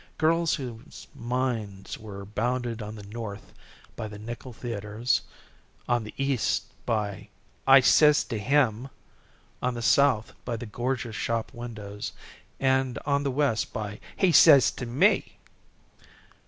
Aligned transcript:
Girls 0.17 0.55
whose 0.55 1.05
minds 1.13 1.95
were 1.99 2.25
bounded 2.25 2.81
on 2.81 2.95
the 2.95 3.03
north 3.05 3.53
by 3.95 4.07
the 4.07 4.17
nickel 4.17 4.51
theatres; 4.51 5.21
on 5.87 6.03
the 6.05 6.13
east 6.17 6.63
by 6.87 7.29
"I 7.67 7.81
sez 7.81 8.23
to 8.23 8.39
him"; 8.39 8.89
on 9.61 9.75
the 9.75 9.83
south 9.83 10.33
by 10.43 10.57
the 10.57 10.65
gorgeous 10.65 11.15
shop 11.15 11.53
windows; 11.53 12.13
and 12.59 12.97
on 13.05 13.21
the 13.21 13.29
west 13.29 13.73
by 13.73 13.99
"He 14.17 14.31
sez 14.31 14.71
t' 14.71 14.85
me." 14.85 15.37